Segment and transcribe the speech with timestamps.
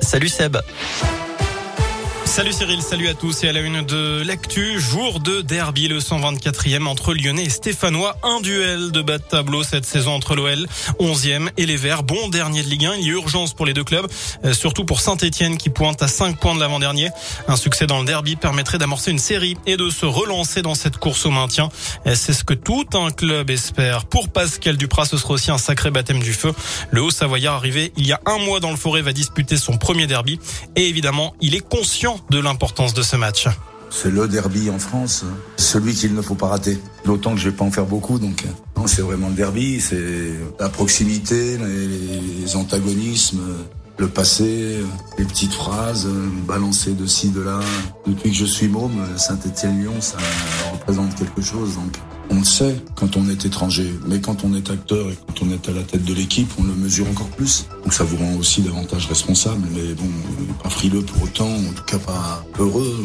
[0.00, 0.56] Salut Seb.
[2.38, 5.98] Salut Cyril, salut à tous et à la une de l'actu, jour de derby, le
[5.98, 8.16] 124e entre Lyonnais et Stéphanois.
[8.22, 10.68] Un duel de bas de tableau cette saison entre l'OL,
[11.00, 12.94] 11e et les Verts, bon dernier de Ligue 1.
[12.94, 14.06] Il y a urgence pour les deux clubs,
[14.44, 17.10] euh, surtout pour Saint-Etienne qui pointe à 5 points de l'avant-dernier.
[17.48, 20.98] Un succès dans le derby permettrait d'amorcer une série et de se relancer dans cette
[20.98, 21.70] course au maintien.
[22.14, 24.04] C'est ce que tout un club espère.
[24.04, 26.52] Pour Pascal Duprat, ce sera aussi un sacré baptême du feu.
[26.92, 30.06] Le Haut-Savoyard arrivé il y a un mois dans le forêt va disputer son premier
[30.06, 30.38] derby
[30.76, 33.48] et évidemment, il est conscient de l'importance de ce match.
[33.90, 35.24] C'est le derby en France,
[35.56, 36.78] celui qu'il ne faut pas rater.
[37.04, 38.44] D'autant que je vais pas en faire beaucoup, donc
[38.86, 43.40] c'est vraiment le derby, c'est la proximité, les, antagonismes,
[43.96, 44.78] le passé,
[45.18, 46.06] les petites phrases
[46.46, 47.60] balancées de ci, de là.
[48.06, 50.18] Depuis que je suis môme, Saint-Étienne-Lyon, ça
[50.72, 51.98] représente quelque chose, donc
[52.30, 55.50] on le sait quand on est étranger, mais quand on est acteur et quand on
[55.50, 57.66] est à la tête de l'équipe, on le mesure encore plus.
[57.84, 60.08] Donc ça vous rend aussi davantage responsable, mais bon,
[60.62, 62.96] pas frileux pour autant, en tout cas pas heureux.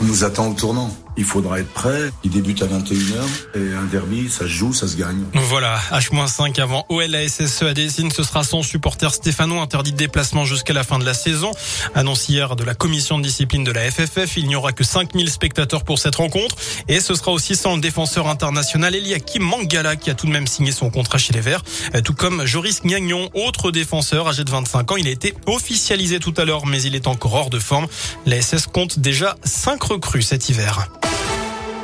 [0.00, 2.10] On nous attend au tournant il faudra être prêt.
[2.22, 5.24] Il débute à 21h et un derby, ça se joue, ça se gagne.
[5.34, 10.44] Voilà, H-5 avant OL SSE à Dessine, ce sera son supporter Stéphano interdit de déplacement
[10.44, 11.50] jusqu'à la fin de la saison.
[11.96, 15.28] Annonce hier de la commission de discipline de la FFF, il n'y aura que 5000
[15.28, 16.54] spectateurs pour cette rencontre
[16.86, 20.46] et ce sera aussi sans le défenseur international Eliakim Mangala qui a tout de même
[20.46, 21.64] signé son contrat chez les Verts,
[21.96, 24.96] euh, tout comme Joris Gagnon, autre défenseur âgé de 25 ans.
[24.96, 27.88] Il a été officialisé tout à l'heure mais il est encore hors de forme.
[28.24, 30.88] La SS compte déjà 5 recrues cet hiver.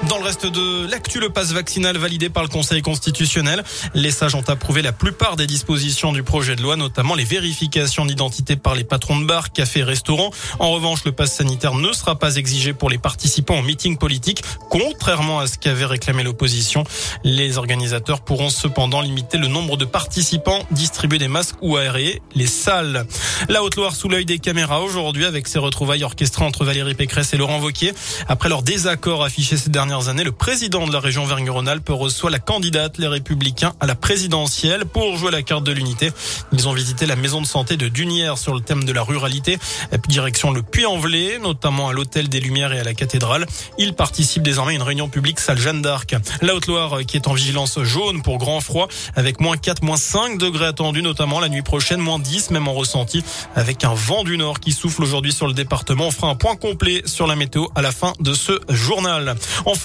[0.08, 3.64] Dans le reste de l'actu, le passe vaccinal validé par le Conseil constitutionnel.
[3.94, 8.04] Les sages ont approuvé la plupart des dispositions du projet de loi, notamment les vérifications
[8.04, 10.30] d'identité par les patrons de bars, cafés, restaurants.
[10.58, 14.42] En revanche, le passe sanitaire ne sera pas exigé pour les participants au meeting politique,
[14.68, 16.84] contrairement à ce qu'avait réclamé l'opposition.
[17.24, 22.46] Les organisateurs pourront cependant limiter le nombre de participants, distribuer des masques ou aérer les
[22.46, 23.06] salles.
[23.48, 27.38] La Haute-Loire sous l'œil des caméras aujourd'hui avec ses retrouvailles orchestrées entre Valérie Pécresse et
[27.38, 27.94] Laurent Wauquiez.
[28.28, 32.38] Après leur désaccord affiché ces dernières années, le président de la région Vergne-Rhône-Alpes reçoit la
[32.38, 36.10] candidate Les Républicains à la présidentielle pour jouer la carte de l'unité.
[36.52, 39.58] Ils ont visité la maison de santé de Dunière sur le thème de la ruralité,
[40.08, 43.46] direction le Puy-en-Velay, notamment à l'hôtel des Lumières et à la cathédrale.
[43.78, 46.14] Ils participent désormais à une réunion publique salle Jeanne d'Arc.
[46.42, 50.38] La Haute-Loire qui est en vigilance jaune pour grand froid avec moins 4, moins 5
[50.38, 53.22] degrés attendus, notamment la nuit prochaine, moins 10 même en ressenti
[53.54, 56.08] avec un vent du nord qui souffle aujourd'hui sur le département.
[56.08, 59.36] On fera un point complet sur la météo à la fin de ce journal.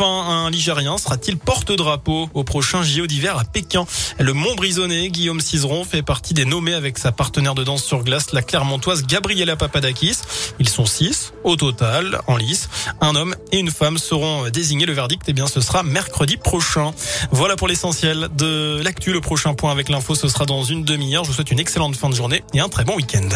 [0.02, 3.86] Un Ligérien sera-t-il porte-drapeau au prochain JO d'hiver à Pékin?
[4.18, 8.32] Le Mont-Brisonné, Guillaume Cizeron, fait partie des nommés avec sa partenaire de danse sur glace,
[8.32, 10.18] la Clermontoise Gabriela Papadakis.
[10.60, 12.70] Ils sont six au total en lice.
[13.02, 14.86] Un homme et une femme seront désignés.
[14.86, 16.92] Le verdict, eh bien, ce sera mercredi prochain.
[17.32, 19.12] Voilà pour l'essentiel de l'actu.
[19.12, 21.26] Le prochain point avec l'info, ce sera dans une demi-heure.
[21.26, 23.30] Je vous souhaite une excellente fin de journée et un très bon week-end.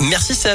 [0.00, 0.36] Merci.